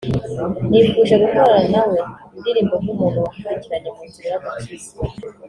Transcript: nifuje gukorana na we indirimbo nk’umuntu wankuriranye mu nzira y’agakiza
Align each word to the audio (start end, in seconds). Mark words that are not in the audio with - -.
nifuje 0.69 1.15
gukorana 1.23 1.65
na 1.73 1.81
we 1.89 1.97
indirimbo 2.35 2.73
nk’umuntu 2.81 3.17
wankuriranye 3.25 3.89
mu 3.95 4.03
nzira 4.09 4.27
y’agakiza 4.31 4.93